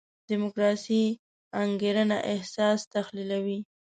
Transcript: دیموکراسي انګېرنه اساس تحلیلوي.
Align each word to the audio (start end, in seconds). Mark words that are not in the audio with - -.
دیموکراسي 0.29 1.01
انګېرنه 1.61 2.17
اساس 2.33 2.79
تحلیلوي. 2.93 3.59